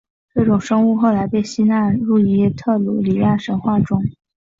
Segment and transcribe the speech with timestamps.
[0.33, 4.01] 这种生物后来被吸纳入伊特鲁里亚神话中。